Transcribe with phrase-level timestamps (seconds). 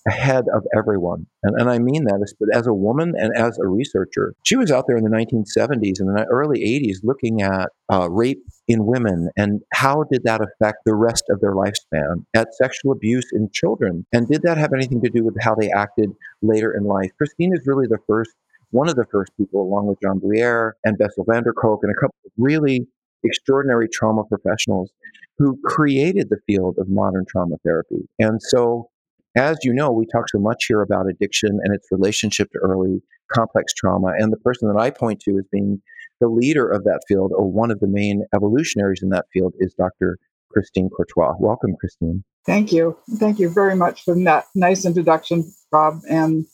[0.07, 1.27] ahead of everyone.
[1.43, 4.35] And, and I mean that as, as a woman and as a researcher.
[4.43, 8.43] She was out there in the 1970s and the early 80s looking at uh, rape
[8.69, 13.27] in women and how did that affect the rest of their lifespan, at sexual abuse
[13.33, 14.07] in children.
[14.13, 16.11] And did that have anything to do with how they acted
[16.43, 17.11] later in life?
[17.17, 18.31] Christine is really the first,
[18.71, 21.93] one of the first people, along with John Briere and Bessel van der Kolk and
[21.93, 22.87] a couple of really
[23.25, 24.91] extraordinary trauma professionals
[25.39, 28.09] who created the field of modern trauma therapy.
[28.19, 28.91] And so
[29.37, 33.03] as you know, we talk so much here about addiction and its relationship to early
[33.33, 34.13] complex trauma.
[34.19, 35.83] And the person that I point to as being
[36.21, 39.75] the leader of that field, or one of the main evolutionaries in that field, is
[39.75, 40.19] Dr.
[40.51, 41.35] Christine Courtois.
[41.41, 42.23] Welcome, Christine.
[42.47, 42.97] Thank you.
[43.17, 46.01] Thank you very much for that nice introduction, Rob.
[46.09, 46.47] And,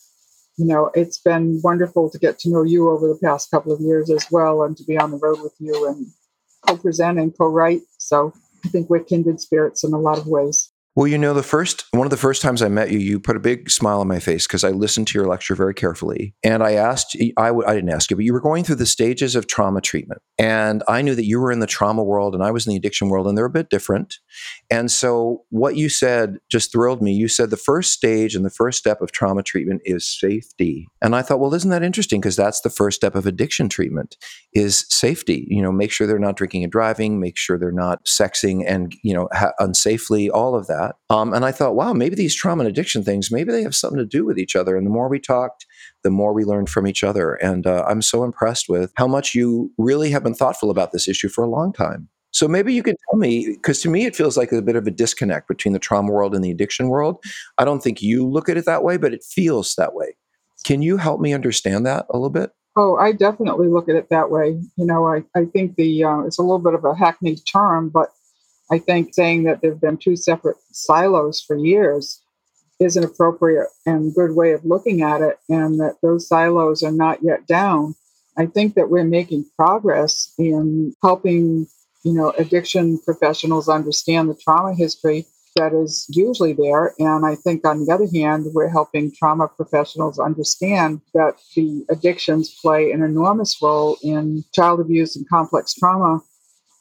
[0.57, 3.81] you know, it's been wonderful to get to know you over the past couple of
[3.81, 6.07] years as well and to be on the road with you and
[6.67, 7.83] co present and co write.
[7.99, 8.33] So
[8.65, 10.71] I think we're kindred spirits in a lot of ways.
[10.97, 13.37] Well, you know, the first one of the first times I met you, you put
[13.37, 16.65] a big smile on my face because I listened to your lecture very carefully, and
[16.65, 19.37] I asked, I w- I didn't ask you, but you were going through the stages
[19.37, 22.51] of trauma treatment, and I knew that you were in the trauma world and I
[22.51, 24.17] was in the addiction world, and they're a bit different.
[24.71, 27.13] And so, what you said just thrilled me.
[27.13, 31.17] You said the first stage and the first step of trauma treatment is safety, and
[31.17, 32.21] I thought, well, isn't that interesting?
[32.21, 34.17] Because that's the first step of addiction treatment
[34.53, 35.47] is safety.
[35.49, 38.95] You know, make sure they're not drinking and driving, make sure they're not sexing and
[39.03, 40.95] you know ha- unsafely, all of that.
[41.11, 43.99] Um, and I thought, wow, maybe these trauma and addiction things, maybe they have something
[43.99, 44.77] to do with each other.
[44.77, 45.67] And the more we talked,
[46.05, 47.35] the more we learned from each other.
[47.35, 51.09] And uh, I'm so impressed with how much you really have been thoughtful about this
[51.09, 52.09] issue for a long time.
[52.33, 54.87] So maybe you could tell me, because to me it feels like a bit of
[54.87, 57.23] a disconnect between the trauma world and the addiction world.
[57.59, 60.17] I don't think you look at it that way, but it feels that way.
[60.65, 62.51] Can you help me understand that a little bit?
[62.77, 64.61] Oh, I definitely look at it that way.
[64.77, 67.89] You know, I, I think the uh, it's a little bit of a hackneyed term,
[67.89, 68.11] but
[68.71, 72.23] I think saying that there have been two separate silos for years
[72.79, 76.93] is an appropriate and good way of looking at it, and that those silos are
[76.93, 77.95] not yet down.
[78.39, 81.67] I think that we're making progress in helping,
[82.03, 85.27] you know, addiction professionals understand the trauma history
[85.57, 86.95] that is usually there.
[86.99, 92.57] And I think on the other hand, we're helping trauma professionals understand that the addictions
[92.63, 96.21] play an enormous role in child abuse and complex trauma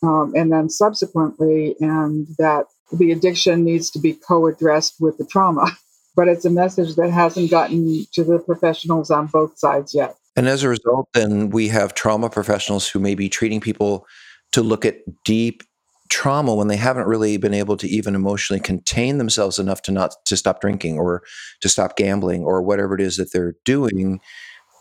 [0.01, 5.25] um, and then subsequently, and that the addiction needs to be co addressed with the
[5.25, 5.71] trauma.
[6.15, 10.17] But it's a message that hasn't gotten to the professionals on both sides yet.
[10.35, 14.05] And as a result, then we have trauma professionals who may be treating people
[14.51, 15.63] to look at deep
[16.09, 20.15] trauma when they haven't really been able to even emotionally contain themselves enough to not
[20.25, 21.21] to stop drinking or
[21.61, 24.19] to stop gambling or whatever it is that they're doing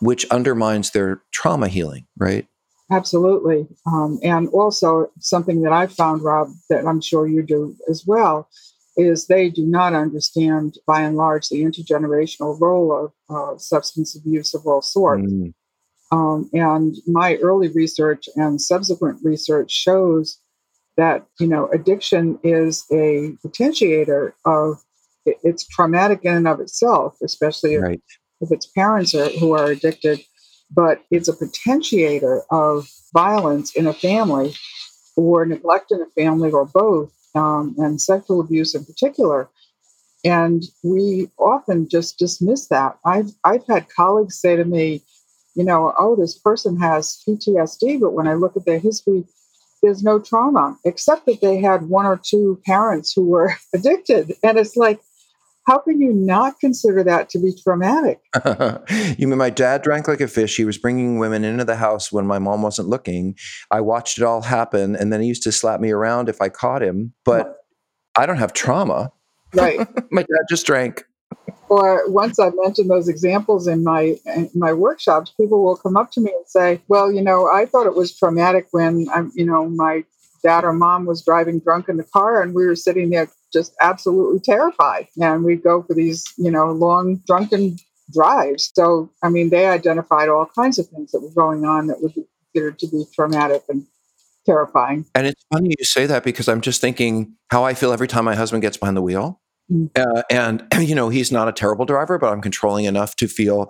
[0.01, 2.47] which undermines their trauma healing, right?
[2.91, 3.67] Absolutely.
[3.85, 8.49] Um, and also, something that I found, Rob, that I'm sure you do as well,
[8.97, 14.53] is they do not understand, by and large, the intergenerational role of uh, substance abuse
[14.53, 15.31] of all sorts.
[15.31, 15.53] Mm.
[16.11, 20.39] Um, and my early research and subsequent research shows
[20.97, 24.83] that you know addiction is a potentiator of
[25.25, 28.01] it's traumatic in and of itself, especially right.
[28.41, 30.19] if, if its parents are, who are addicted.
[30.71, 34.55] But it's a potentiator of violence in a family,
[35.15, 39.49] or neglect in a family, or both, um, and sexual abuse in particular.
[40.23, 42.97] And we often just dismiss that.
[43.05, 45.01] I've I've had colleagues say to me,
[45.59, 49.25] you know, oh, this person has PTSD, but when I look at their history,
[49.83, 54.35] there's no trauma, except that they had one or two parents who were addicted.
[54.41, 55.01] And it's like,
[55.67, 58.21] how can you not consider that to be traumatic?
[59.17, 60.55] you mean my dad drank like a fish?
[60.55, 63.35] He was bringing women into the house when my mom wasn't looking.
[63.69, 66.47] I watched it all happen, and then he used to slap me around if I
[66.47, 67.13] caught him.
[67.25, 67.57] But
[68.17, 69.11] I don't have trauma.
[69.53, 69.79] Right.
[70.11, 71.03] my dad just drank
[71.69, 76.11] or once I mentioned those examples in my in my workshops, people will come up
[76.11, 79.45] to me and say, "Well, you know, I thought it was traumatic when I'm, you
[79.45, 80.03] know, my
[80.43, 83.73] dad or mom was driving drunk in the car and we were sitting there just
[83.81, 87.77] absolutely terrified, and we'd go for these, you know, long drunken
[88.11, 88.71] drives.
[88.73, 92.13] So, I mean, they identified all kinds of things that were going on that would
[92.13, 93.85] be considered to be traumatic and
[94.45, 95.05] terrifying.
[95.15, 98.25] And it's funny you say that because I'm just thinking how I feel every time
[98.25, 99.41] my husband gets behind the wheel.
[99.95, 103.69] Uh, and you know he's not a terrible driver but i'm controlling enough to feel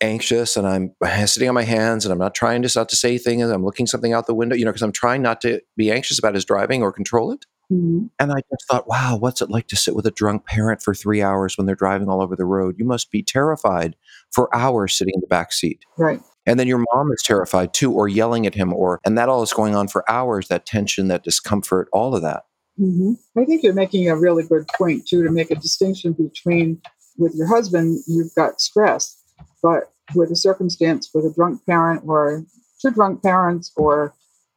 [0.00, 0.94] anxious and i'm
[1.26, 3.50] sitting on my hands and i'm not trying to not to say things.
[3.50, 6.18] I'm looking something out the window you know because i'm trying not to be anxious
[6.18, 7.44] about his driving or control it.
[7.70, 8.06] Mm-hmm.
[8.18, 10.94] and i just thought wow what's it like to sit with a drunk parent for
[10.94, 12.76] three hours when they're driving all over the road?
[12.78, 13.94] You must be terrified
[14.32, 15.84] for hours sitting in the back seat.
[15.96, 16.20] Right.
[16.46, 19.42] And then your mom is terrified too or yelling at him or and that all
[19.42, 22.44] is going on for hours that tension that discomfort all of that
[22.80, 23.12] Mm-hmm.
[23.38, 26.80] I think you're making a really good point too to make a distinction between
[27.16, 29.20] with your husband, you've got stress,
[29.62, 32.44] but with a circumstance with a drunk parent or
[32.80, 34.14] two drunk parents or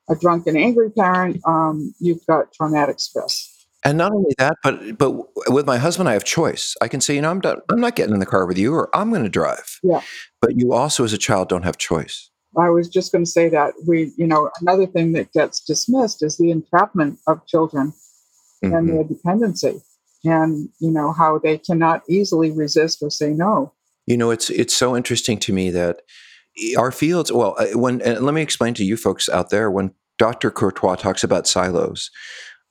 [0.09, 3.47] a drunk and angry parent, um, you've got traumatic stress.
[3.83, 5.11] And not only that, but but
[5.47, 6.75] with my husband, I have choice.
[6.81, 8.75] I can say, you know, I'm done, I'm not getting in the car with you,
[8.75, 9.79] or I'm going to drive.
[9.81, 10.01] Yeah.
[10.39, 12.29] But you also, as a child, don't have choice.
[12.55, 16.21] I was just going to say that we, you know, another thing that gets dismissed
[16.21, 17.93] is the entrapment of children
[18.63, 18.73] mm-hmm.
[18.73, 19.81] and their dependency
[20.23, 23.73] and you know how they cannot easily resist or say no
[24.05, 26.01] you know it's it's so interesting to me that
[26.77, 30.51] our fields well uh, when let me explain to you folks out there when dr
[30.51, 32.09] courtois talks about silos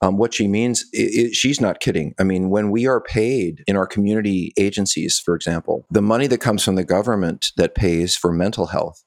[0.03, 3.65] um, what she means it, it, she's not kidding i mean when we are paid
[3.67, 8.17] in our community agencies for example the money that comes from the government that pays
[8.17, 9.03] for mental health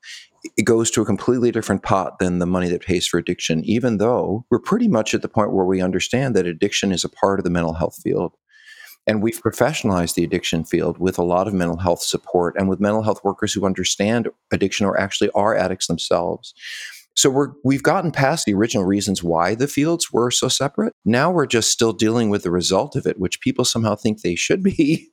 [0.58, 3.98] it goes to a completely different pot than the money that pays for addiction, even
[3.98, 7.40] though we're pretty much at the point where we understand that addiction is a part
[7.40, 8.34] of the mental health field.
[9.06, 12.80] And we've professionalized the addiction field with a lot of mental health support and with
[12.80, 16.54] mental health workers who understand addiction or actually are addicts themselves.
[17.16, 20.94] So we're we've gotten past the original reasons why the fields were so separate.
[21.06, 24.36] Now we're just still dealing with the result of it, which people somehow think they
[24.36, 25.10] should be.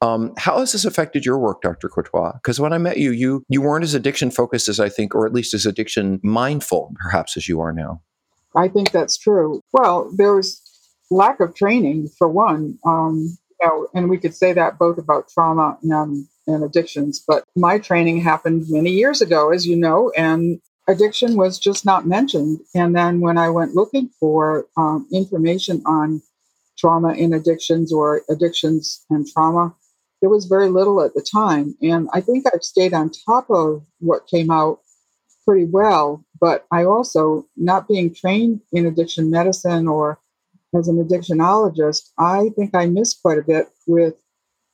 [0.00, 1.88] Um, how has this affected your work, Dr.
[1.88, 2.32] Courtois?
[2.32, 5.26] Because when I met you, you you weren't as addiction focused as I think, or
[5.26, 8.02] at least as addiction mindful, perhaps, as you are now.
[8.56, 9.60] I think that's true.
[9.72, 10.60] Well, there was
[11.10, 15.28] lack of training for one, um, you know, and we could say that both about
[15.28, 17.22] trauma and, and addictions.
[17.26, 22.06] But my training happened many years ago, as you know, and addiction was just not
[22.06, 22.60] mentioned.
[22.74, 26.22] And then when I went looking for um, information on
[26.78, 29.74] trauma in addictions or addictions and trauma.
[30.20, 31.76] There was very little at the time.
[31.82, 34.80] And I think I've stayed on top of what came out
[35.44, 36.24] pretty well.
[36.40, 40.18] But I also, not being trained in addiction medicine or
[40.74, 44.14] as an addictionologist, I think I missed quite a bit with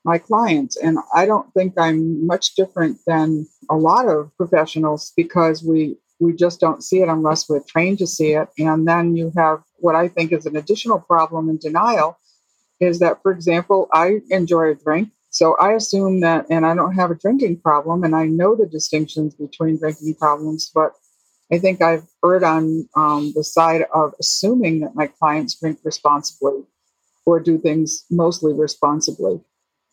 [0.04, 0.76] my clients.
[0.76, 6.34] And I don't think I'm much different than a lot of professionals because we we
[6.34, 8.48] just don't see it unless we're trained to see it.
[8.58, 12.18] And then you have what I think is an additional problem in denial
[12.80, 15.10] is that, for example, I enjoy a drink.
[15.30, 18.66] So I assume that, and I don't have a drinking problem, and I know the
[18.66, 20.92] distinctions between drinking problems, but
[21.52, 26.62] I think I've erred on um, the side of assuming that my clients drink responsibly
[27.26, 29.40] or do things mostly responsibly.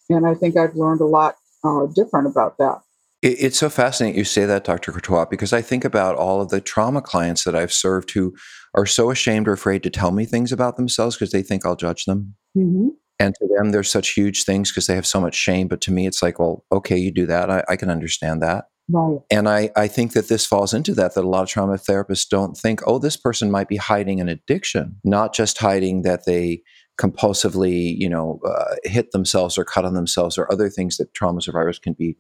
[0.10, 2.82] And I think I've learned a lot uh, different about that.
[3.24, 4.92] It's so fascinating you say that, Dr.
[4.92, 8.36] Courtois, because I think about all of the trauma clients that I've served who
[8.76, 11.76] are so ashamed or afraid to tell me things about themselves because they think I'll
[11.76, 12.36] judge them.
[12.56, 12.90] Mm-hmm.
[13.20, 15.68] And to them, they're such huge things because they have so much shame.
[15.68, 17.50] But to me, it's like, well, okay, you do that.
[17.50, 18.66] I, I can understand that.
[18.90, 19.18] Right.
[19.32, 22.30] And I, I think that this falls into that, that a lot of trauma therapists
[22.30, 26.62] don't think, oh, this person might be hiding an addiction, not just hiding that they
[27.00, 31.42] compulsively, you know, uh, hit themselves or cut on themselves or other things that trauma
[31.42, 32.18] survivors can be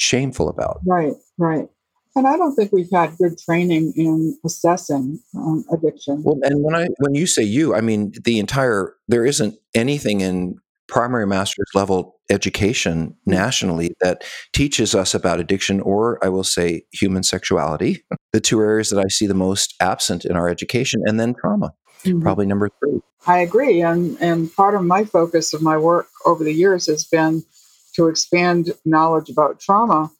[0.00, 0.80] shameful about.
[0.84, 1.68] Right, right.
[2.16, 6.22] And I don't think we've had good training in assessing um, addiction.
[6.24, 8.96] Well, and when I when you say you, I mean the entire.
[9.06, 10.56] There isn't anything in
[10.88, 17.22] primary master's level education nationally that teaches us about addiction or I will say human
[17.22, 18.02] sexuality,
[18.32, 21.72] the two areas that I see the most absent in our education, and then trauma,
[22.02, 22.20] mm-hmm.
[22.20, 23.00] probably number three.
[23.26, 23.82] I agree.
[23.82, 27.44] And, and part of my focus of my work over the years has been
[27.94, 30.10] to expand knowledge about trauma.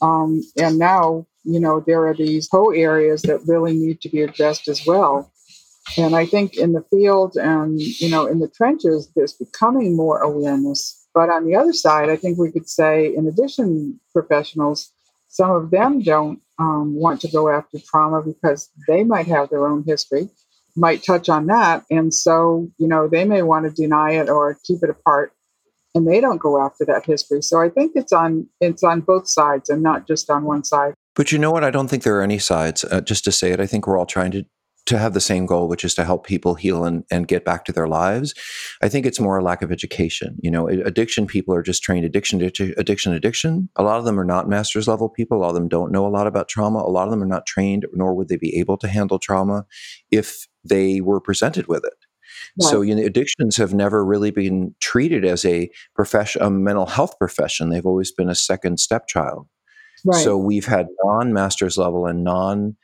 [0.00, 4.22] Um, and now, you know, there are these whole areas that really need to be
[4.22, 5.32] addressed as well.
[5.96, 10.20] And I think in the field and, you know, in the trenches, there's becoming more
[10.20, 11.06] awareness.
[11.14, 14.92] But on the other side, I think we could say, in addition, professionals,
[15.28, 19.66] some of them don't um, want to go after trauma because they might have their
[19.66, 20.28] own history,
[20.76, 21.84] might touch on that.
[21.90, 25.32] And so, you know, they may want to deny it or keep it apart
[25.94, 27.42] and they don't go after that history.
[27.42, 30.94] So I think it's on it's on both sides and not just on one side.
[31.14, 31.64] But you know what?
[31.64, 32.84] I don't think there are any sides.
[32.84, 34.44] Uh, just to say it, I think we're all trying to
[34.88, 37.66] to have the same goal, which is to help people heal and, and get back
[37.66, 38.32] to their lives.
[38.82, 40.38] I think it's more a lack of education.
[40.42, 43.68] You know, addiction people are just trained addiction, addiction, addiction.
[43.76, 45.36] A lot of them are not master's level people.
[45.36, 46.78] A lot of them don't know a lot about trauma.
[46.78, 49.66] A lot of them are not trained, nor would they be able to handle trauma
[50.10, 52.07] if they were presented with it.
[52.60, 52.70] Right.
[52.70, 57.18] So you know, addictions have never really been treated as a profession, a mental health
[57.18, 57.70] profession.
[57.70, 59.46] They've always been a second stepchild.
[60.04, 60.22] Right.
[60.22, 62.76] So we've had non-master's level and non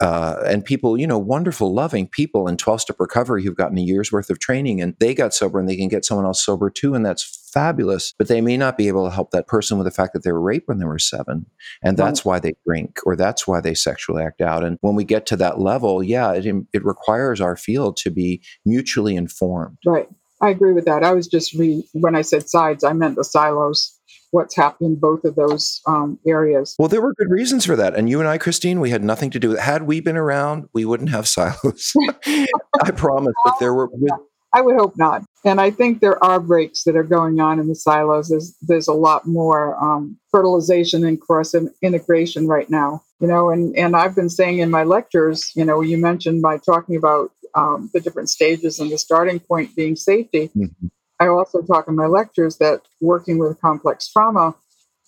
[0.00, 3.82] uh, and people, you know, wonderful, loving people in 12 step recovery who've gotten a
[3.82, 6.70] year's worth of training and they got sober and they can get someone else sober
[6.70, 6.94] too.
[6.94, 8.14] And that's fabulous.
[8.16, 10.32] But they may not be able to help that person with the fact that they
[10.32, 11.46] were raped when they were seven.
[11.82, 14.64] And that's why they drink or that's why they sexually act out.
[14.64, 18.42] And when we get to that level, yeah, it, it requires our field to be
[18.64, 19.76] mutually informed.
[19.84, 20.08] Right.
[20.40, 21.04] I agree with that.
[21.04, 23.99] I was just re- when I said sides, I meant the silos
[24.30, 26.76] what's happened in both of those um, areas.
[26.78, 27.94] Well, there were good reasons for that.
[27.94, 29.62] And you and I, Christine, we had nothing to do with it.
[29.62, 31.92] Had we been around, we wouldn't have silos.
[32.26, 33.34] I promise.
[33.44, 33.88] But there were.
[33.92, 34.12] With-
[34.52, 35.22] I would hope not.
[35.44, 38.28] And I think there are breaks that are going on in the silos.
[38.28, 43.02] There's, there's a lot more um, fertilization and cross integration right now.
[43.20, 46.58] You know, and, and I've been saying in my lectures, you know, you mentioned by
[46.58, 50.50] talking about um, the different stages and the starting point being safety.
[50.56, 50.86] Mm-hmm.
[51.20, 54.54] I also talk in my lectures that working with complex trauma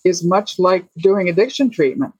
[0.05, 2.13] is much like doing addiction treatment.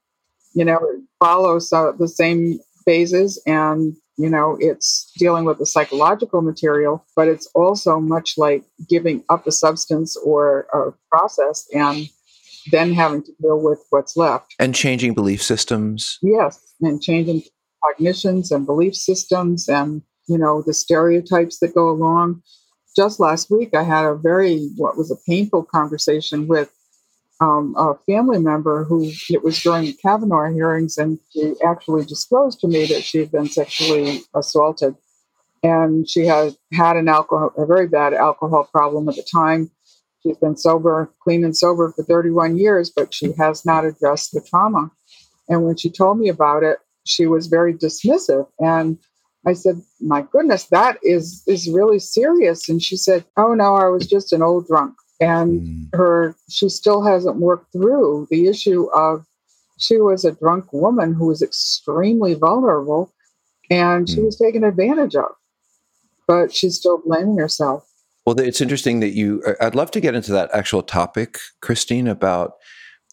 [0.52, 5.66] You know, it follows uh, the same phases and, you know, it's dealing with the
[5.66, 12.08] psychological material, but it's also much like giving up a substance or a process and
[12.72, 14.54] then having to deal with what's left.
[14.58, 16.18] And changing belief systems.
[16.22, 17.42] Yes, and changing
[17.84, 22.42] cognitions and belief systems and, you know, the stereotypes that go along
[22.94, 26.70] just last week, I had a very, what was a painful conversation with
[27.40, 32.60] um, a family member who it was during the Kavanaugh hearings, and she actually disclosed
[32.60, 34.94] to me that she had been sexually assaulted.
[35.62, 39.70] And she had had an alcohol, a very bad alcohol problem at the time.
[40.22, 44.40] She's been sober, clean and sober for 31 years, but she has not addressed the
[44.40, 44.90] trauma.
[45.48, 48.46] And when she told me about it, she was very dismissive.
[48.58, 48.98] And
[49.46, 53.88] I said, "My goodness, that is is really serious." And she said, "Oh no, I
[53.88, 55.96] was just an old drunk." And mm.
[55.96, 59.24] her she still hasn't worked through the issue of
[59.78, 63.12] she was a drunk woman who was extremely vulnerable
[63.70, 64.24] and she mm.
[64.24, 65.30] was taken advantage of.
[66.26, 67.86] But she's still blaming herself.
[68.26, 72.54] Well, it's interesting that you I'd love to get into that actual topic, Christine, about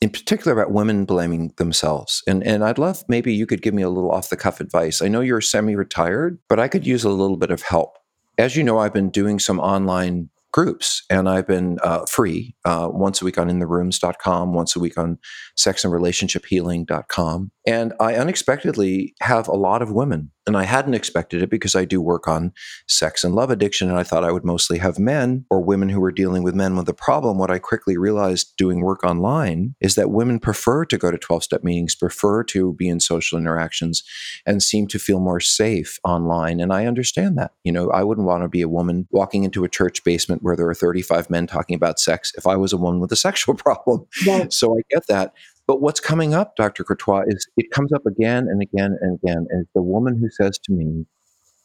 [0.01, 2.23] in particular about women blaming themselves.
[2.27, 5.01] And and I'd love maybe you could give me a little off the cuff advice.
[5.01, 7.97] I know you're semi-retired, but I could use a little bit of help.
[8.37, 12.89] As you know, I've been doing some online groups and I've been uh, free uh,
[12.91, 15.17] once a week on intherooms.com, once a week on
[15.57, 17.51] sexandrelationshiphealing.com.
[17.65, 21.85] And I unexpectedly have a lot of women and I hadn't expected it because I
[21.85, 22.51] do work on
[22.87, 23.89] sex and love addiction.
[23.89, 26.75] And I thought I would mostly have men or women who were dealing with men
[26.75, 27.37] with a problem.
[27.37, 31.43] What I quickly realized doing work online is that women prefer to go to 12
[31.43, 34.03] step meetings, prefer to be in social interactions,
[34.45, 36.59] and seem to feel more safe online.
[36.59, 37.51] And I understand that.
[37.63, 40.55] You know, I wouldn't want to be a woman walking into a church basement where
[40.55, 43.53] there are 35 men talking about sex if I was a woman with a sexual
[43.53, 44.07] problem.
[44.49, 45.33] So I get that.
[45.67, 46.83] But what's coming up, Dr.
[46.83, 49.47] Courtois, is it comes up again and again and again.
[49.49, 51.05] And the woman who says to me,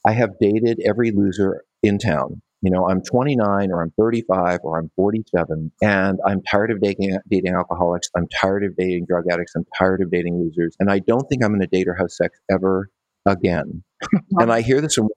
[0.07, 4.79] I have dated every loser in town You know, I'm 29 or I'm 35 or
[4.79, 8.09] I'm 47 and I'm tired of dating, dating alcoholics.
[8.17, 9.55] I'm tired of dating drug addicts.
[9.57, 10.77] I'm tired of dating losers.
[10.81, 12.91] And I don't think I'm going to date or have sex ever
[13.27, 13.83] again.
[14.41, 15.09] and I hear this from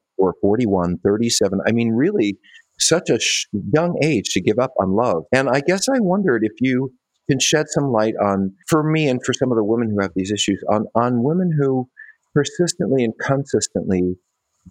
[0.42, 1.60] 41, 37.
[1.68, 2.38] I mean, really,
[2.80, 5.24] such a sh- young age to give up on love.
[5.34, 6.94] And I guess I wondered if you
[7.30, 10.14] can shed some light on, for me and for some of the women who have
[10.16, 11.88] these issues, on, on women who
[12.34, 14.16] persistently and consistently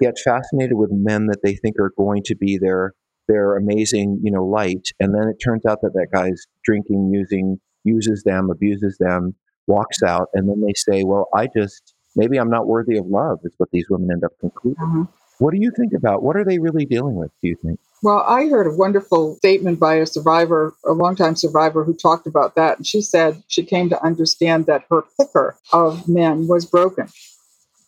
[0.00, 2.94] get fascinated with men that they think are going to be their
[3.26, 7.60] their amazing, you know, light, and then it turns out that that guy's drinking, using,
[7.84, 9.34] uses them, abuses them,
[9.66, 13.40] walks out, and then they say, "Well, I just maybe I'm not worthy of love."
[13.44, 14.82] Is what these women end up concluding.
[14.82, 15.04] Uh-huh.
[15.38, 16.22] What do you think about?
[16.22, 17.30] What are they really dealing with?
[17.42, 17.78] Do you think?
[18.02, 22.54] Well, I heard a wonderful statement by a survivor, a longtime survivor, who talked about
[22.54, 22.78] that.
[22.78, 27.08] And she said she came to understand that her picker of men was broken.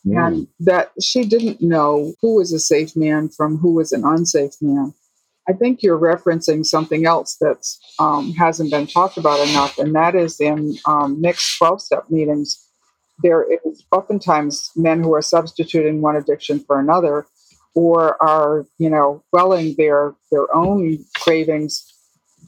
[0.06, 0.26] Mm.
[0.26, 4.54] And that she didn't know who was a safe man from who was an unsafe
[4.60, 4.94] man.
[5.48, 7.66] I think you're referencing something else that
[7.98, 12.64] um, hasn't been talked about enough, and that is in um, mixed 12 step meetings.
[13.22, 17.26] There is oftentimes men who are substituting one addiction for another
[17.74, 21.92] or are, you know, quelling their, their own cravings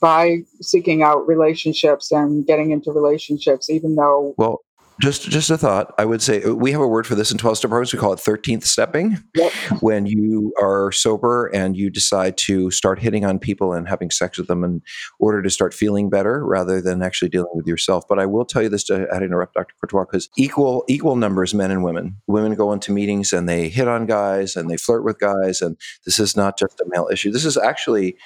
[0.00, 4.34] by seeking out relationships and getting into relationships, even though.
[4.36, 4.60] Well,
[5.00, 5.94] just just a thought.
[5.98, 7.92] I would say uh, we have a word for this in 12 step programs.
[7.92, 9.22] We call it 13th stepping.
[9.34, 9.52] Yep.
[9.80, 14.38] When you are sober and you decide to start hitting on people and having sex
[14.38, 14.82] with them in
[15.18, 18.04] order to start feeling better rather than actually dealing with yourself.
[18.08, 19.74] But I will tell you this to I'd interrupt Dr.
[19.80, 22.16] Courtois because equal equal numbers, men and women.
[22.26, 25.62] Women go into meetings and they hit on guys and they flirt with guys.
[25.62, 27.30] And this is not just a male issue.
[27.30, 28.16] This is actually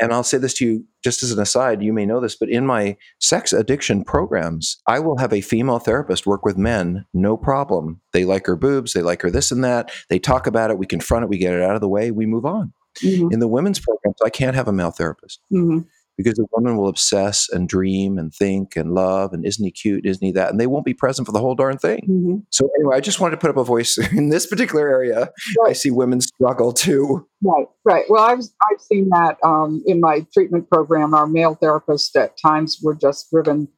[0.00, 2.48] and I'll say this to you just as an aside, you may know this, but
[2.48, 7.36] in my sex addiction programs, I will have a female therapist work with men, no
[7.36, 8.00] problem.
[8.12, 9.90] They like her boobs, they like her this and that.
[10.08, 12.26] They talk about it, we confront it, we get it out of the way, we
[12.26, 12.72] move on.
[13.02, 13.32] Mm-hmm.
[13.32, 15.40] In the women's programs, I can't have a male therapist.
[15.52, 15.80] Mm-hmm
[16.16, 20.06] because the woman will obsess and dream and think and love and isn't he cute,
[20.06, 22.00] isn't he that, and they won't be present for the whole darn thing.
[22.08, 22.36] Mm-hmm.
[22.50, 25.30] So anyway, I just wanted to put up a voice in this particular area.
[25.60, 25.70] Right.
[25.70, 27.26] I see women struggle too.
[27.42, 28.04] Right, right.
[28.08, 31.14] Well, I've I've seen that um, in my treatment program.
[31.14, 33.68] Our male therapists at times were just driven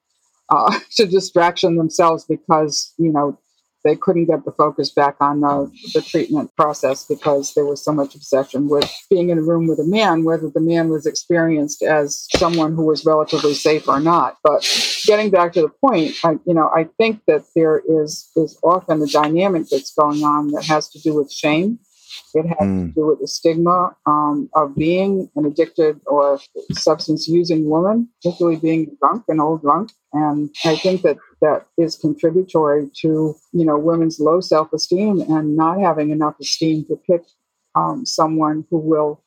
[0.51, 3.39] uh, to distraction themselves because you know
[3.87, 7.93] they couldn't get the focus back on the, the treatment process because there was so
[7.93, 11.83] much obsession with being in a room with a man, whether the man was experienced
[11.83, 14.39] as someone who was relatively safe or not.
[14.43, 14.69] But
[15.07, 19.01] getting back to the point, I, you know, I think that there is is often
[19.01, 21.79] a dynamic that's going on that has to do with shame
[22.35, 22.89] it has mm.
[22.89, 26.39] to do with the stigma um, of being an addicted or
[26.73, 29.93] substance using woman, particularly being drunk, an old drunk.
[30.13, 35.57] And I think that that is contributory to, you know, women's low self esteem and
[35.57, 37.23] not having enough esteem to pick
[37.75, 39.23] um, someone who will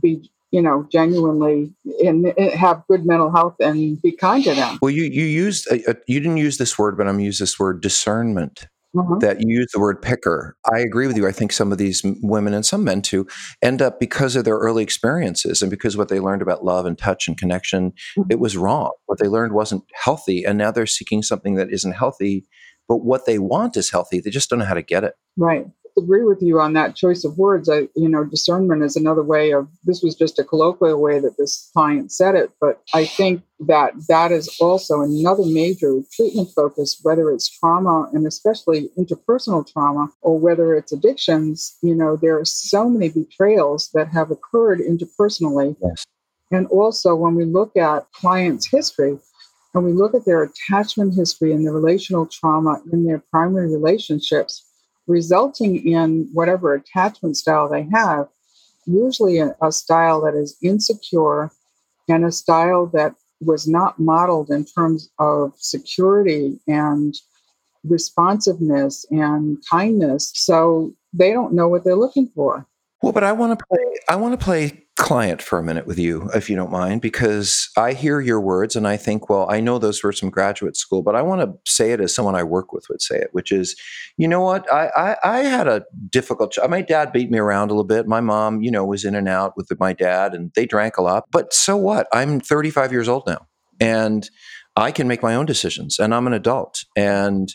[0.00, 4.78] be you know, genuinely and have good mental health and be kind to them.
[4.80, 7.58] Well, you you used a, a, you didn't use this word, but I'm use this
[7.58, 9.18] word discernment mm-hmm.
[9.20, 10.56] that you use the word picker.
[10.72, 11.26] I agree with you.
[11.26, 13.26] I think some of these women and some men too
[13.62, 16.96] end up because of their early experiences and because what they learned about love and
[16.96, 18.30] touch and connection, mm-hmm.
[18.30, 18.92] it was wrong.
[19.06, 20.44] What they learned wasn't healthy.
[20.44, 22.46] And now they're seeking something that isn't healthy,
[22.88, 24.20] but what they want is healthy.
[24.20, 25.14] They just don't know how to get it.
[25.36, 27.68] Right agree with you on that choice of words.
[27.68, 29.68] I, you know, discernment is another way of.
[29.84, 33.92] This was just a colloquial way that this client said it, but I think that
[34.08, 40.38] that is also another major treatment focus, whether it's trauma and especially interpersonal trauma, or
[40.38, 41.76] whether it's addictions.
[41.82, 46.04] You know, there are so many betrayals that have occurred interpersonally, yes.
[46.50, 49.18] and also when we look at clients' history.
[49.76, 54.64] And we look at their attachment history and the relational trauma in their primary relationships,
[55.06, 58.28] resulting in whatever attachment style they have,
[58.86, 61.50] usually a, a, style that is insecure
[62.08, 67.14] and a style that was not modeled in terms of security and
[67.84, 70.32] responsiveness and kindness.
[70.34, 72.66] So they don't know what they're looking for.
[73.02, 75.98] Well, but I want to play I want to play client for a minute with
[75.98, 79.60] you, if you don't mind, because I hear your words and I think, well, I
[79.60, 82.44] know those were some graduate school, but I want to say it as someone I
[82.44, 83.74] work with would say it, which is,
[84.16, 84.72] you know what?
[84.72, 88.06] I, I, I had a difficult, my dad beat me around a little bit.
[88.06, 91.02] My mom, you know, was in and out with my dad and they drank a
[91.02, 92.06] lot, but so what?
[92.12, 93.48] I'm 35 years old now
[93.80, 94.30] and
[94.76, 97.52] I can make my own decisions and I'm an adult and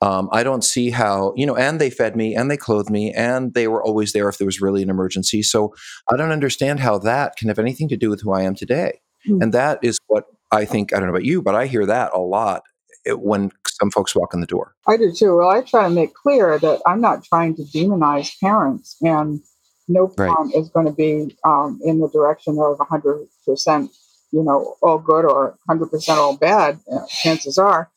[0.00, 3.12] um, I don't see how, you know, and they fed me and they clothed me
[3.12, 5.42] and they were always there if there was really an emergency.
[5.42, 5.74] So
[6.08, 9.00] I don't understand how that can have anything to do with who I am today.
[9.28, 9.42] Mm-hmm.
[9.42, 12.12] And that is what I think, I don't know about you, but I hear that
[12.14, 12.62] a lot
[13.06, 14.74] eh, when some folks walk in the door.
[14.86, 15.36] I do too.
[15.36, 19.40] Well, I try to make clear that I'm not trying to demonize parents and
[19.88, 20.54] no parent right.
[20.54, 23.88] is going to be um, in the direction of 100%,
[24.30, 27.90] you know, all good or 100% all bad, uh, chances are.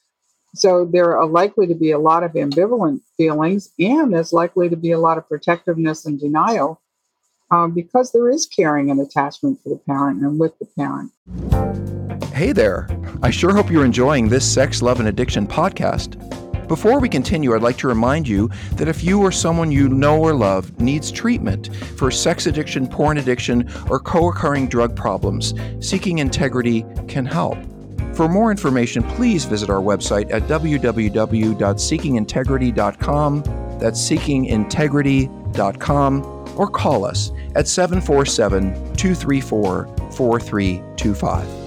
[0.53, 4.75] So there are likely to be a lot of ambivalent feelings, and there's likely to
[4.75, 6.81] be a lot of protectiveness and denial
[7.51, 11.11] um, because there is caring and attachment for the parent and with the parent.
[12.33, 12.89] Hey there.
[13.23, 16.17] I sure hope you're enjoying this Sex, Love, and Addiction podcast.
[16.67, 20.19] Before we continue, I'd like to remind you that if you or someone you know
[20.19, 26.19] or love needs treatment for sex addiction, porn addiction, or co occurring drug problems, Seeking
[26.19, 27.57] Integrity can help.
[28.13, 33.43] For more information, please visit our website at www.seekingintegrity.com.
[33.79, 41.61] That's seekingintegrity.com or call us at 747 234 4325.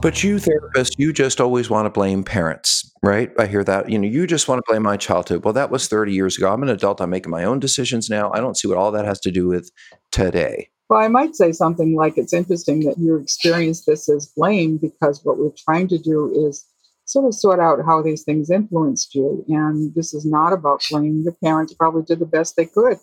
[0.00, 3.30] But you therapists, you just always want to blame parents, right?
[3.38, 3.90] I hear that.
[3.90, 5.44] You know, you just want to blame my childhood.
[5.44, 6.50] Well, that was 30 years ago.
[6.50, 7.02] I'm an adult.
[7.02, 8.30] I'm making my own decisions now.
[8.32, 9.70] I don't see what all that has to do with
[10.10, 10.68] today.
[10.88, 15.24] Well, I might say something like it's interesting that you experience this as blame because
[15.24, 16.66] what we're trying to do is
[17.04, 19.44] sort of sort out how these things influenced you.
[19.48, 21.22] And this is not about blame.
[21.22, 22.98] Your parents probably did the best they could.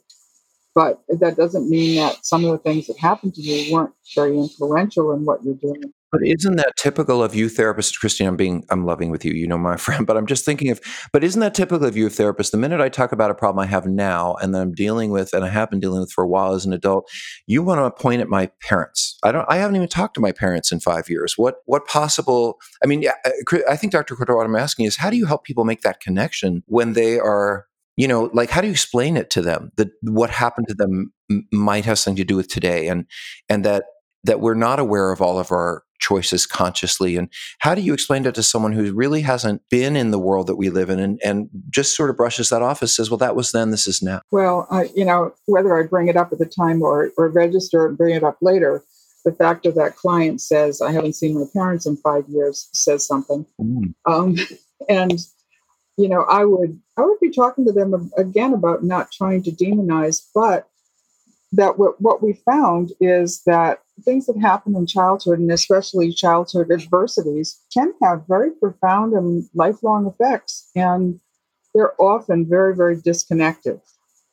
[0.75, 4.37] But that doesn't mean that some of the things that happened to you weren't very
[4.37, 5.93] influential in what you're doing.
[6.11, 8.27] But isn't that typical of you therapists, Christine?
[8.27, 10.05] I'm being, I'm loving with you, you know, my friend.
[10.07, 10.79] But I'm just thinking of,
[11.11, 12.51] but isn't that typical of you therapists?
[12.51, 15.33] The minute I talk about a problem I have now and that I'm dealing with,
[15.33, 17.09] and I have been dealing with for a while as an adult,
[17.45, 19.17] you want to point at my parents.
[19.23, 21.37] I don't, I haven't even talked to my parents in five years.
[21.37, 22.57] What, what possible?
[22.83, 24.15] I mean, uh, I think Dr.
[24.15, 27.19] Courtois, what I'm asking is, how do you help people make that connection when they
[27.19, 27.65] are
[27.97, 31.11] you know like how do you explain it to them that what happened to them
[31.51, 33.07] might have something to do with today and
[33.49, 33.85] and that
[34.23, 37.29] that we're not aware of all of our choices consciously and
[37.59, 40.55] how do you explain that to someone who really hasn't been in the world that
[40.55, 43.35] we live in and, and just sort of brushes that off and says well that
[43.35, 46.39] was then this is now well uh, you know whether i bring it up at
[46.39, 48.83] the time or, or register and bring it up later
[49.25, 53.05] the fact that that client says i haven't seen my parents in five years says
[53.05, 53.93] something mm.
[54.05, 54.35] um,
[54.89, 55.19] and
[55.97, 59.51] you know i would i would be talking to them again about not trying to
[59.51, 60.69] demonize but
[61.51, 66.71] that what, what we found is that things that happen in childhood and especially childhood
[66.71, 71.19] adversities can have very profound and lifelong effects and
[71.73, 73.79] they're often very very disconnected.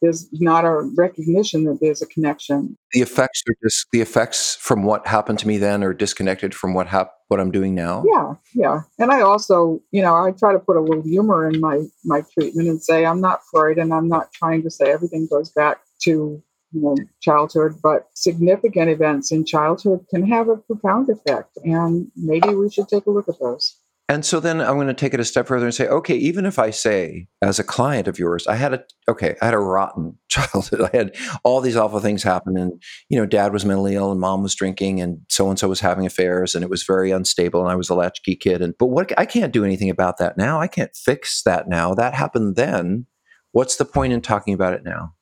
[0.03, 2.77] There's not a recognition that there's a connection.
[2.92, 6.74] The effects are just the effects from what happened to me then are disconnected from
[6.74, 8.05] what hap- what i'm doing now?
[8.07, 8.81] Yeah yeah.
[8.98, 12.22] And i also you know i try to put a little humor in my my
[12.33, 15.81] treatment and say i'm not freud and i'm not trying to say everything goes back
[16.03, 16.42] to
[16.74, 21.56] you know, childhood, but significant events in childhood can have a profound effect.
[21.64, 23.76] And maybe we should take a look at those.
[24.06, 26.44] And so then I'm going to take it a step further and say, okay, even
[26.44, 29.58] if I say as a client of yours, I had a okay, I had a
[29.58, 30.90] rotten childhood.
[30.92, 34.20] I had all these awful things happen, and you know, dad was mentally ill, and
[34.20, 37.62] mom was drinking, and so and so was having affairs, and it was very unstable,
[37.62, 38.60] and I was a latchkey kid.
[38.60, 40.60] And but what I can't do anything about that now.
[40.60, 41.94] I can't fix that now.
[41.94, 43.06] That happened then.
[43.52, 45.14] What's the point in talking about it now?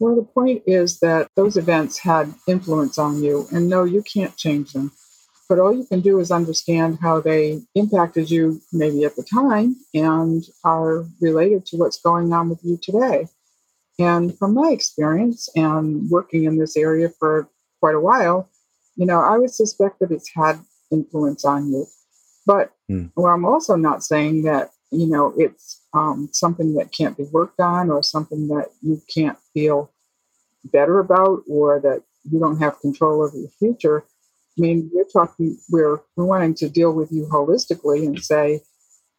[0.00, 4.34] Well, the point is that those events had influence on you, and no, you can't
[4.36, 4.92] change them.
[5.46, 9.76] But all you can do is understand how they impacted you maybe at the time
[9.92, 13.28] and are related to what's going on with you today.
[13.98, 17.48] And from my experience and working in this area for
[17.80, 18.48] quite a while,
[18.96, 20.60] you know, I would suspect that it's had
[20.90, 21.86] influence on you.
[22.46, 23.10] But mm.
[23.16, 27.60] well, I'm also not saying that, you know, it's um, something that can't be worked
[27.60, 29.92] on or something that you can't feel
[30.64, 34.04] better about or that you don't have control over your future.
[34.58, 38.60] I mean, we're talking, we're, we're wanting to deal with you holistically and say,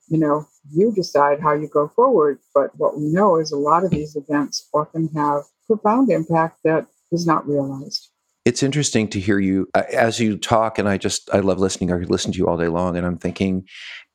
[0.08, 2.40] you know, you decide how you go forward.
[2.54, 6.86] But what we know is a lot of these events often have profound impact that
[7.12, 8.11] is not realized
[8.43, 11.91] it's interesting to hear you uh, as you talk and i just i love listening
[11.91, 13.65] i could listen to you all day long and i'm thinking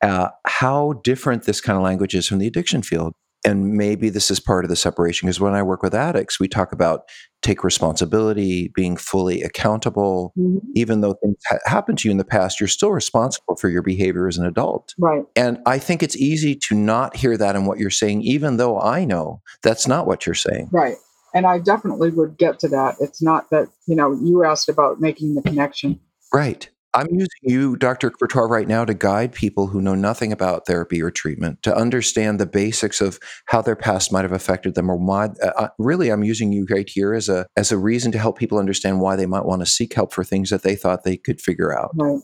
[0.01, 3.13] uh, how different this kind of language is from the addiction field.
[3.45, 6.47] And maybe this is part of the separation because when i work with addicts we
[6.47, 7.03] talk about
[7.43, 10.33] take responsibility being fully accountable.
[10.37, 10.57] Mm-hmm.
[10.75, 13.83] even though things ha- happened to you in the past you're still responsible for your
[13.83, 14.93] behavior as an adult.
[14.97, 15.23] Right.
[15.35, 18.79] And i think it's easy to not hear that in what you're saying even though
[18.81, 20.69] i know that's not what you're saying.
[20.71, 20.97] Right
[21.33, 22.95] and I definitely would get to that.
[22.99, 25.99] It's not that, you know, you asked about making the connection.
[26.33, 26.69] Right.
[26.93, 28.09] I'm using you, Dr.
[28.09, 32.39] Courtois, right now to guide people who know nothing about therapy or treatment to understand
[32.39, 35.25] the basics of how their past might have affected them, or why.
[35.43, 38.39] Uh, uh, really, I'm using you right here as a as a reason to help
[38.39, 41.17] people understand why they might want to seek help for things that they thought they
[41.17, 41.91] could figure out.
[41.93, 42.21] Right.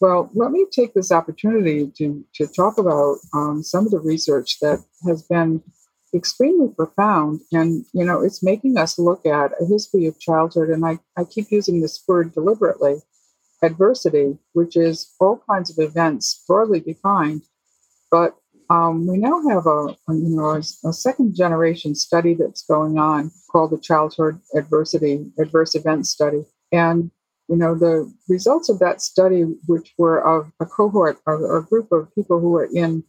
[0.00, 4.58] Well, let me take this opportunity to, to talk about um, some of the research
[4.60, 5.62] that has been
[6.14, 7.40] extremely profound.
[7.52, 10.68] And, you know, it's making us look at a history of childhood.
[10.68, 12.96] And I, I keep using this word deliberately
[13.62, 17.42] adversity, which is all kinds of events broadly defined.
[18.10, 18.34] But
[18.70, 22.98] um, we now have a, a you know a, a, second generation study that's going
[22.98, 27.10] on called the Childhood Adversity Adverse Event Study, and
[27.48, 31.90] you know the results of that study, which were of a cohort or a group
[31.90, 33.02] of people who were in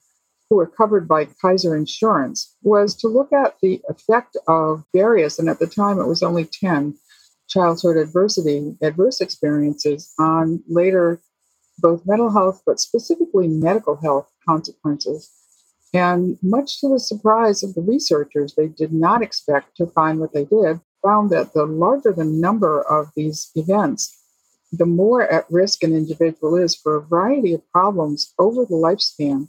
[0.52, 5.48] who were covered by Kaiser Insurance, was to look at the effect of various, and
[5.48, 6.94] at the time it was only ten
[7.48, 11.22] childhood adversity adverse experiences on later
[11.80, 15.32] both mental health, but specifically medical health consequences.
[15.94, 20.34] And much to the surprise of the researchers, they did not expect to find what
[20.34, 24.22] they did, found that the larger the number of these events,
[24.74, 29.48] the more at risk an individual is for a variety of problems over the lifespan,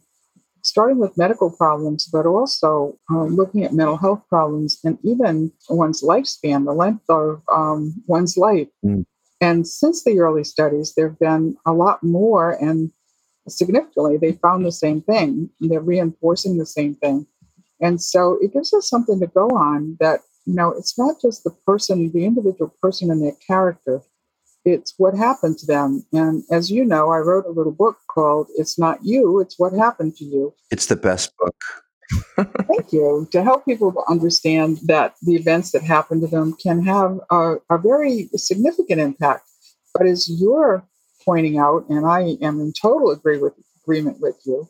[0.62, 6.02] starting with medical problems, but also uh, looking at mental health problems and even one's
[6.02, 8.68] lifespan, the length of um, one's life.
[8.84, 9.04] Mm.
[9.40, 12.92] And since the early studies, there have been a lot more and
[13.48, 15.50] significantly, they found the same thing.
[15.60, 17.26] They're reinforcing the same thing.
[17.80, 21.42] And so it gives us something to go on that, you know, it's not just
[21.42, 24.00] the person, the individual person and their character,
[24.64, 26.04] it's what happened to them.
[26.12, 29.72] And as you know, I wrote a little book called It's Not You, It's What
[29.72, 30.54] Happened to You.
[30.70, 31.56] It's the best book.
[32.68, 33.26] Thank you.
[33.32, 37.56] To help people to understand that the events that happen to them can have a,
[37.70, 39.44] a very significant impact.
[39.94, 40.86] But as you're
[41.24, 44.68] pointing out, and I am in total agree with, agreement with you,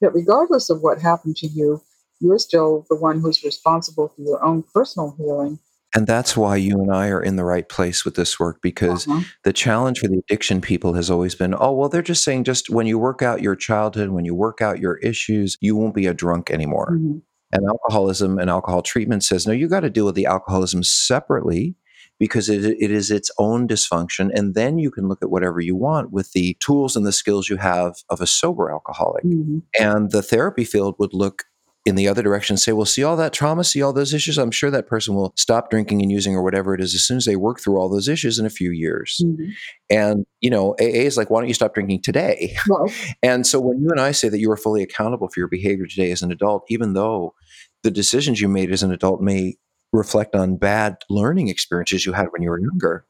[0.00, 1.82] that regardless of what happened to you,
[2.20, 5.58] you're still the one who's responsible for your own personal healing.
[5.94, 9.08] And that's why you and I are in the right place with this work because
[9.08, 9.22] uh-huh.
[9.42, 12.70] the challenge for the addiction people has always been oh, well, they're just saying just
[12.70, 16.06] when you work out your childhood, when you work out your issues, you won't be
[16.06, 16.92] a drunk anymore.
[16.92, 17.18] Mm-hmm.
[17.52, 21.74] And alcoholism and alcohol treatment says, no, you got to deal with the alcoholism separately
[22.20, 24.30] because it, it is its own dysfunction.
[24.32, 27.48] And then you can look at whatever you want with the tools and the skills
[27.48, 29.24] you have of a sober alcoholic.
[29.24, 29.58] Mm-hmm.
[29.80, 31.46] And the therapy field would look
[31.86, 34.36] in the other direction and say, well, see all that trauma, see all those issues.
[34.36, 37.16] I'm sure that person will stop drinking and using or whatever it is as soon
[37.16, 39.20] as they work through all those issues in a few years.
[39.24, 39.50] Mm-hmm.
[39.88, 42.54] And, you know, AA is like, why don't you stop drinking today?
[42.68, 45.48] Well, and so when you and I say that you are fully accountable for your
[45.48, 47.34] behavior today as an adult, even though
[47.82, 49.56] the decisions you made as an adult may
[49.92, 53.04] reflect on bad learning experiences you had when you were younger.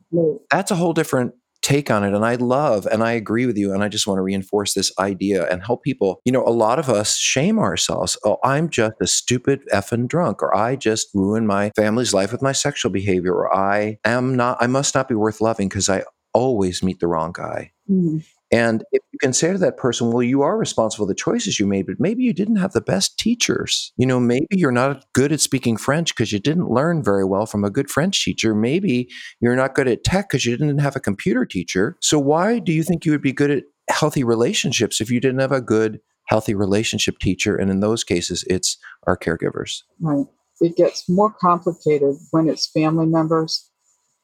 [0.51, 2.15] That's a whole different take on it.
[2.15, 3.73] And I love and I agree with you.
[3.73, 6.21] And I just want to reinforce this idea and help people.
[6.25, 8.17] You know, a lot of us shame ourselves.
[8.25, 12.43] Oh, I'm just a stupid effing drunk, or I just ruined my family's life with
[12.43, 16.05] my sexual behavior, or I am not, I must not be worth loving because I
[16.33, 17.73] always meet the wrong guy.
[17.91, 18.19] Mm-hmm.
[18.53, 21.61] And if you can say to that person, well, you are responsible for the choices
[21.61, 23.93] you made, but maybe you didn't have the best teachers.
[23.97, 27.47] You know, maybe you're not good at speaking French because you didn't learn very well
[27.47, 28.55] from a good French teacher.
[28.55, 29.09] Maybe
[29.41, 31.97] you're not good at tech because you didn't have a computer teacher.
[32.01, 35.41] So why do you think you would be good at healthy relationships if you didn't
[35.41, 37.55] have a good, healthy relationship teacher?
[37.55, 39.83] And in those cases, it's our caregivers.
[40.01, 40.27] Right.
[40.61, 43.71] It gets more complicated when it's family members.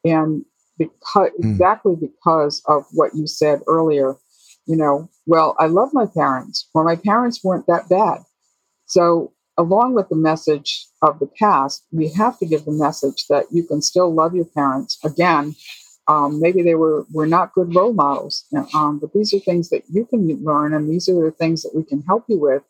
[0.04, 0.44] And
[0.78, 1.50] because mm.
[1.50, 4.16] exactly because of what you said earlier.
[4.66, 6.68] You know, well, I love my parents.
[6.74, 8.22] Well, my parents weren't that bad.
[8.86, 13.44] So, along with the message of the past, we have to give the message that
[13.52, 14.98] you can still love your parents.
[15.04, 15.54] Again,
[16.08, 19.82] um, maybe they were were not good role models, um, but these are things that
[19.88, 22.62] you can learn, and these are the things that we can help you with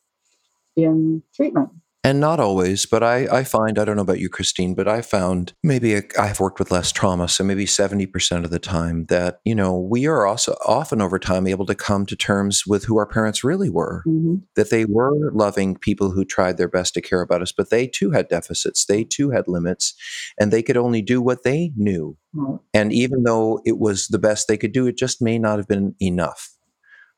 [0.77, 1.71] in treatment
[2.07, 5.03] and not always, but I, I find, I don't know about you, Christine, but I
[5.03, 7.27] found maybe i have worked with less trauma.
[7.27, 11.49] So maybe 70% of the time that, you know, we are also often over time
[11.49, 14.37] able to come to terms with who our parents really were, mm-hmm.
[14.55, 17.89] that they were loving people who tried their best to care about us, but they
[17.89, 18.85] too had deficits.
[18.87, 19.93] They too had limits
[20.39, 22.17] and they could only do what they knew.
[22.37, 22.57] Mm-hmm.
[22.73, 25.67] And even though it was the best they could do, it just may not have
[25.67, 26.56] been enough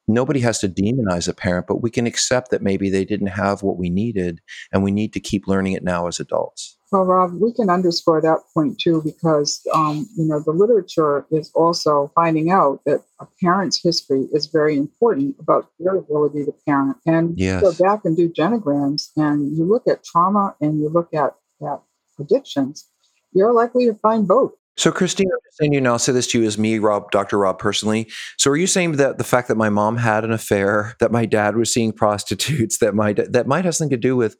[0.09, 3.62] nobody has to demonize a parent, but we can accept that maybe they didn't have
[3.62, 4.40] what we needed
[4.73, 6.79] and we need to keep learning it now as adults.
[6.90, 11.51] Well, Rob, we can underscore that point too because, um, you know, the literature is
[11.55, 16.97] also finding out that a parent's history is very important about their ability to parent.
[17.05, 17.61] And yes.
[17.61, 21.35] you go back and do genograms and you look at trauma and you look at,
[21.62, 21.83] at
[22.18, 22.87] addictions,
[23.33, 24.53] you're likely to find both.
[24.79, 25.95] So, Christine, I'm just saying you now.
[25.95, 27.37] I'll say this to you as me, Rob, Dr.
[27.37, 28.09] Rob, personally.
[28.37, 31.27] So, are you saying that the fact that my mom had an affair, that my
[31.27, 34.37] dad was seeing prostitutes, that my that might have something to do with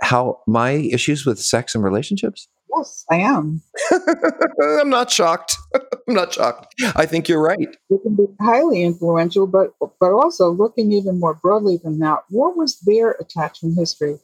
[0.00, 2.46] how my issues with sex and relationships?
[2.76, 3.62] Yes, I am.
[4.80, 5.56] I'm not shocked.
[5.74, 6.72] I'm not shocked.
[6.94, 7.58] I think you're right.
[7.58, 12.56] It can be highly influential, but but also looking even more broadly than that, what
[12.56, 14.20] was their attachment history?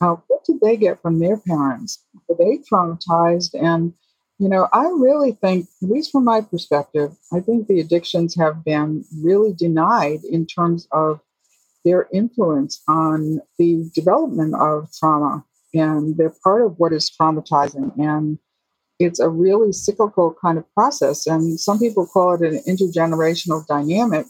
[0.00, 2.02] Uh, what did they get from their parents?
[2.28, 3.52] Were they traumatized?
[3.54, 3.92] And
[4.38, 8.64] you know, I really think, at least from my perspective, I think the addictions have
[8.64, 11.20] been really denied in terms of
[11.84, 15.44] their influence on the development of trauma.
[15.72, 17.96] And they're part of what is traumatizing.
[17.98, 18.38] And
[18.98, 21.26] it's a really cyclical kind of process.
[21.26, 24.26] And some people call it an intergenerational dynamic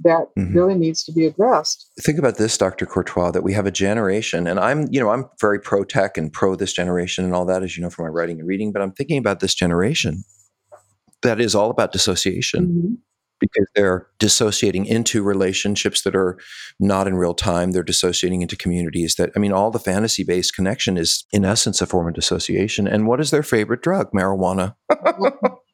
[0.00, 0.56] that mm-hmm.
[0.56, 1.90] really needs to be addressed.
[2.00, 2.86] Think about this, Dr.
[2.86, 6.32] Courtois, that we have a generation, and I'm, you know, I'm very pro tech and
[6.32, 8.82] pro this generation and all that, as you know from my writing and reading, but
[8.82, 10.24] I'm thinking about this generation
[11.22, 12.66] that is all about dissociation.
[12.66, 12.94] Mm-hmm.
[13.40, 16.38] Because they're dissociating into relationships that are
[16.80, 17.70] not in real time.
[17.70, 21.80] They're dissociating into communities that, I mean, all the fantasy based connection is, in essence,
[21.80, 22.88] a form of dissociation.
[22.88, 24.10] And what is their favorite drug?
[24.10, 24.74] Marijuana.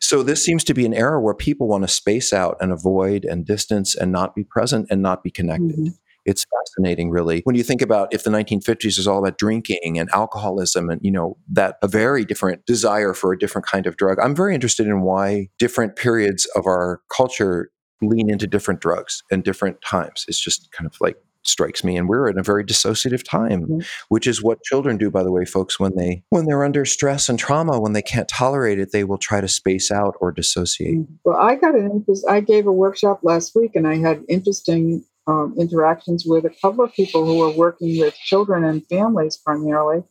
[0.00, 3.24] so this seems to be an era where people want to space out and avoid
[3.24, 5.76] and distance and not be present and not be connected.
[5.76, 5.88] Mm-hmm.
[6.26, 7.40] It's fascinating, really.
[7.44, 11.10] When you think about if the 1950s is all about drinking and alcoholism and, you
[11.10, 14.86] know, that a very different desire for a different kind of drug, I'm very interested
[14.86, 17.70] in why different periods of our culture
[18.02, 20.24] lean into different drugs and different times.
[20.28, 23.78] It's just kind of like strikes me and we're in a very dissociative time mm-hmm.
[24.08, 27.28] which is what children do by the way folks when they when they're under stress
[27.28, 30.98] and trauma when they can't tolerate it they will try to space out or dissociate
[30.98, 31.14] mm-hmm.
[31.24, 35.04] well i got an interest i gave a workshop last week and i had interesting
[35.26, 40.02] um, interactions with a couple of people who were working with children and families primarily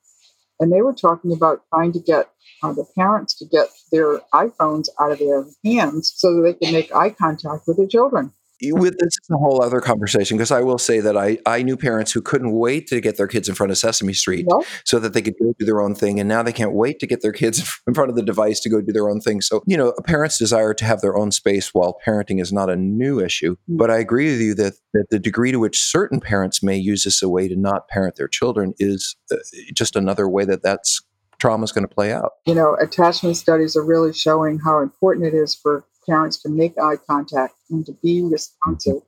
[0.60, 2.30] and they were talking about trying to get
[2.64, 6.74] uh, the parents to get their iphones out of their hands so that they can
[6.74, 10.62] make eye contact with their children with this is a whole other conversation because I
[10.62, 13.56] will say that I I knew parents who couldn't wait to get their kids in
[13.56, 14.46] front of Sesame Street
[14.84, 17.08] so that they could go do their own thing, and now they can't wait to
[17.08, 19.42] get their kids in front of the device to go do their own thing.
[19.42, 22.70] So you know, a parent's desire to have their own space while parenting is not
[22.70, 23.78] a new issue, mm-hmm.
[23.78, 27.04] but I agree with you that that the degree to which certain parents may use
[27.04, 29.38] this a way to not parent their children is uh,
[29.74, 31.02] just another way that that's
[31.40, 32.34] trauma is going to play out.
[32.46, 36.78] You know, attachment studies are really showing how important it is for parents to make
[36.78, 39.02] eye contact and to be responsive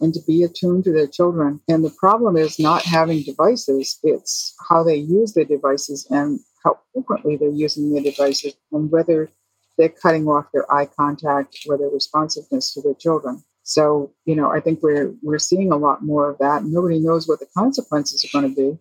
[0.00, 1.60] and to be attuned to their children.
[1.68, 6.78] And the problem is not having devices, it's how they use their devices and how
[6.92, 9.30] frequently they're using their devices and whether
[9.76, 13.42] they're cutting off their eye contact or their responsiveness to their children.
[13.64, 16.64] So, you know, I think we're we're seeing a lot more of that.
[16.64, 18.78] Nobody knows what the consequences are going to be,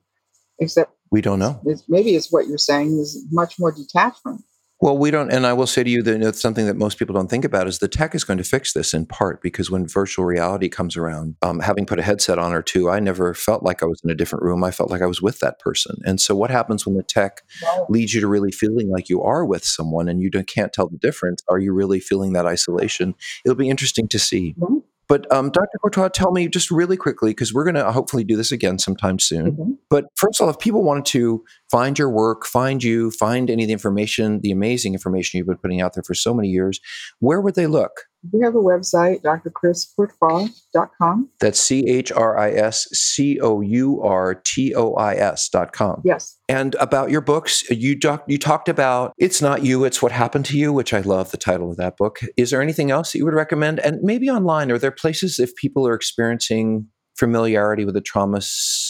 [0.59, 1.61] except we don't know.
[1.65, 4.43] It's, maybe it's what you're saying is much more detachment.
[4.83, 7.15] Well, we don't, and I will say to you that it's something that most people
[7.15, 9.87] don't think about is the tech is going to fix this in part because when
[9.87, 13.63] virtual reality comes around, um, having put a headset on or two, I never felt
[13.63, 14.61] like I was in a different room.
[14.61, 16.01] I felt like I was with that person.
[16.03, 17.43] And so, what happens when the tech
[17.87, 20.97] leads you to really feeling like you are with someone and you can't tell the
[20.97, 21.41] difference?
[21.47, 23.15] Are you really feeling that isolation?
[23.45, 24.53] It'll be interesting to see.
[24.59, 24.79] Mm-hmm.
[25.13, 25.77] But um, Dr.
[25.79, 29.19] Courtois, tell me just really quickly, because we're going to hopefully do this again sometime
[29.19, 29.51] soon.
[29.51, 29.71] Mm-hmm.
[29.87, 33.61] But first of all, if people wanted to find your work, find you, find any
[33.61, 36.79] of the information, the amazing information you've been putting out there for so many years,
[37.19, 37.91] where would they look?
[38.31, 41.29] We have a website, drchriscourtois.com.
[41.39, 46.01] That's C H R I S C O U R T O I S.com.
[46.05, 46.37] Yes.
[46.47, 50.45] And about your books, you, doc, you talked about It's Not You, It's What Happened
[50.45, 52.19] to You, which I love the title of that book.
[52.37, 53.79] Is there anything else that you would recommend?
[53.79, 58.41] And maybe online, are there places if people are experiencing familiarity with the trauma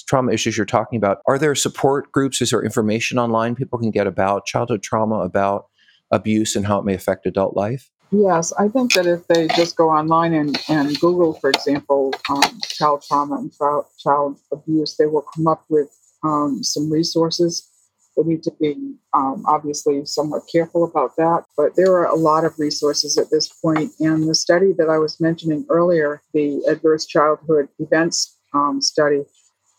[0.07, 3.91] trauma issues you're talking about are there support groups is there information online people can
[3.91, 5.65] get about childhood trauma about
[6.09, 9.76] abuse and how it may affect adult life Yes, I think that if they just
[9.76, 15.08] go online and, and Google, for example, um, child trauma and child, child abuse, they
[15.08, 15.89] will come up with
[16.23, 17.67] um, some resources.
[18.15, 18.76] They need to be
[19.15, 23.47] um, obviously somewhat careful about that, but there are a lot of resources at this
[23.47, 23.91] point.
[23.99, 29.23] And the study that I was mentioning earlier, the Adverse Childhood Events um, study,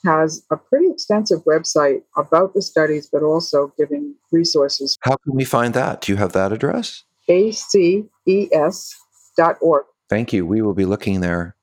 [0.05, 4.99] has a pretty extensive website about the studies, but also giving resources.
[5.03, 6.01] How can we find that?
[6.01, 7.05] Do you have that address?
[7.28, 8.08] aces.org.
[10.08, 10.46] Thank you.
[10.46, 11.56] We will be looking there.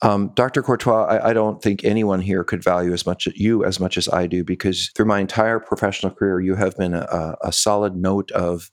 [0.00, 0.62] Um, Dr.
[0.62, 4.08] Courtois, I, I, don't think anyone here could value as much you as much as
[4.08, 8.30] I do because through my entire professional career, you have been a, a solid note
[8.30, 8.70] of,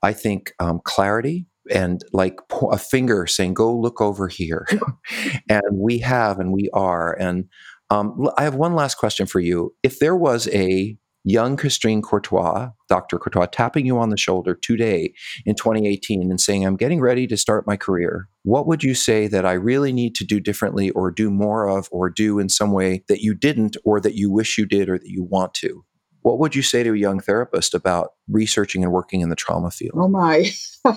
[0.00, 2.38] I think, um, clarity and like
[2.70, 4.68] a finger saying, "Go look over here,"
[5.48, 7.14] and we have, and we are.
[7.18, 7.46] And
[7.90, 9.74] um, I have one last question for you.
[9.82, 13.18] If there was a young Christine Courtois, Dr.
[13.18, 15.14] Courtois, tapping you on the shoulder today
[15.44, 19.26] in 2018 and saying, I'm getting ready to start my career, what would you say
[19.26, 22.72] that I really need to do differently or do more of or do in some
[22.72, 25.84] way that you didn't or that you wish you did or that you want to?
[26.24, 29.70] what would you say to a young therapist about researching and working in the trauma
[29.70, 29.92] field?
[29.94, 30.50] Oh my.
[30.86, 30.96] um,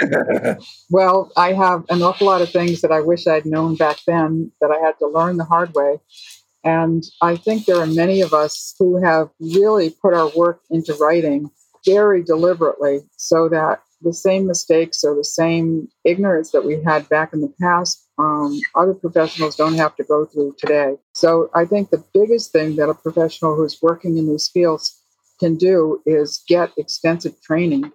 [0.90, 4.52] well, I have an awful lot of things that I wish I'd known back then
[4.60, 6.00] that I had to learn the hard way.
[6.64, 10.94] And I think there are many of us who have really put our work into
[10.94, 11.50] writing
[11.86, 17.32] very deliberately so that the same mistakes or the same ignorance that we had back
[17.32, 20.96] in the past, um, other professionals don't have to go through today.
[21.14, 24.98] So I think the biggest thing that a professional who's working in these fields
[25.38, 27.90] can do is get extensive training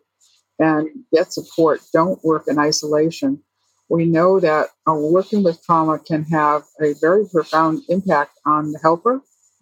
[0.59, 1.81] and get support.
[1.93, 3.41] Don't work in isolation.
[3.89, 8.79] We know that uh, working with trauma can have a very profound impact on the
[8.79, 9.21] helper,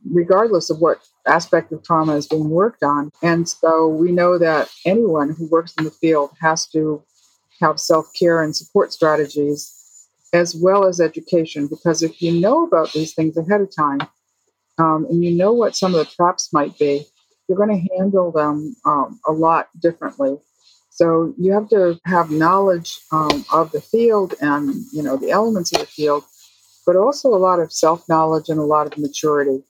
[0.10, 3.12] regardless of what aspect of trauma is being worked on.
[3.22, 7.04] And so we know that anyone who works in the field has to
[7.62, 9.80] have self care and support strategies
[10.34, 14.00] as well as education, because if you know about these things ahead of time
[14.80, 17.06] um, and you know what some of the traps might be,
[17.48, 20.38] you're going to handle them um, a lot differently.
[20.94, 25.72] So you have to have knowledge um, of the field and you know the elements
[25.74, 26.24] of the field,
[26.86, 29.64] but also a lot of self knowledge and a lot of maturity.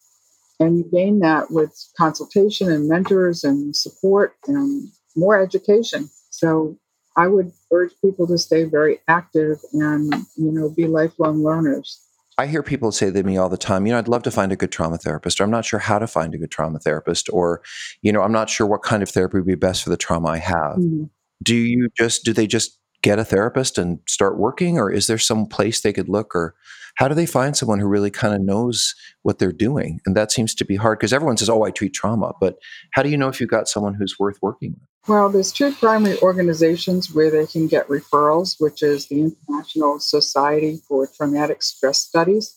[0.60, 6.10] And you gain that with consultation and mentors and support and more education.
[6.30, 6.78] So
[7.18, 12.02] I would urge people to stay very active and, you know, be lifelong learners.
[12.38, 14.52] I hear people say to me all the time, you know, I'd love to find
[14.52, 17.30] a good trauma therapist, or I'm not sure how to find a good trauma therapist,
[17.32, 17.62] or,
[18.02, 20.30] you know, I'm not sure what kind of therapy would be best for the trauma
[20.30, 20.78] I have.
[20.78, 21.04] Mm-hmm.
[21.44, 25.18] Do you just, do they just get a therapist and start working, or is there
[25.18, 26.56] some place they could look, or
[26.96, 30.00] how do they find someone who really kind of knows what they're doing?
[30.06, 32.34] And that seems to be hard because everyone says, oh, I treat trauma.
[32.40, 32.58] But
[32.92, 34.88] how do you know if you've got someone who's worth working with?
[35.08, 40.80] Well, there's two primary organizations where they can get referrals, which is the International Society
[40.88, 42.56] for Traumatic Stress Studies,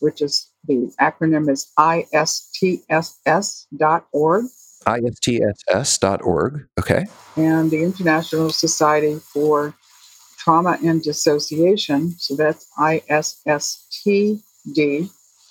[0.00, 2.90] which is the acronym is istss.org.
[5.74, 7.06] istss.org, okay.
[7.36, 9.74] And the International Society for
[10.48, 12.12] Trauma and Dissociation.
[12.16, 14.40] So that's ISSTD,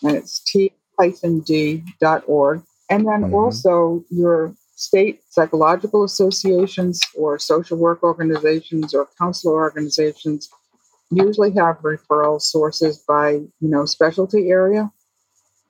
[0.02, 0.74] and it's t-d.org.
[2.90, 3.34] And then mm-hmm.
[3.36, 10.50] also your state psychological associations or social work organizations or counselor organizations
[11.12, 14.92] usually have referral sources by, you know, specialty area.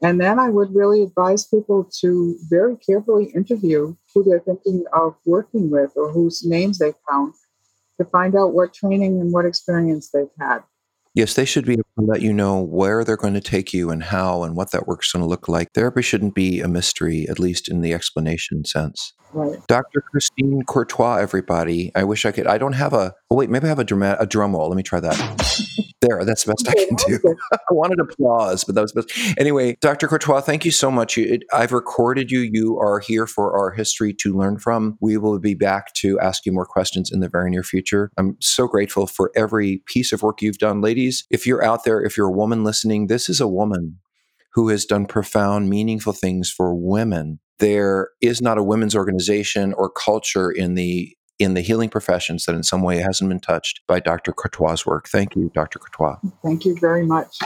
[0.02, 5.18] And then I would really advise people to very carefully interview who they're thinking of
[5.26, 7.34] working with or whose names they found
[7.98, 10.60] to find out what training and what experience they've had.
[11.14, 13.90] Yes, they should be able to let you know where they're going to take you
[13.90, 15.74] and how and what that work's going to look like.
[15.74, 19.14] Therapy shouldn't be a mystery, at least in the explanation sense.
[19.34, 19.60] Right.
[19.68, 20.02] Dr.
[20.02, 21.92] Christine Courtois, everybody.
[21.96, 22.48] I wish I could.
[22.48, 23.14] I don't have a.
[23.30, 24.70] Oh wait, maybe I have a drum a drum roll.
[24.70, 25.16] Let me try that.
[26.02, 27.36] there, that's the best I can do.
[27.54, 29.12] I wanted applause, but that was best.
[29.38, 30.08] Anyway, Dr.
[30.08, 31.18] Courtois, thank you so much.
[31.18, 32.40] It, I've recorded you.
[32.40, 34.98] You are here for our history to learn from.
[35.02, 38.12] We will be back to ask you more questions in the very near future.
[38.18, 41.26] I'm so grateful for every piece of work you've done, ladies.
[41.30, 44.00] If you're out there, if you're a woman listening, this is a woman
[44.54, 49.90] who has done profound, meaningful things for women there is not a women's organization or
[49.90, 54.00] culture in the in the healing professions that in some way hasn't been touched by
[54.00, 54.34] Dr.
[54.34, 55.08] Courtois' work.
[55.08, 55.78] Thank you, Dr.
[55.78, 56.18] Courtois.
[56.44, 57.38] Thank you very much.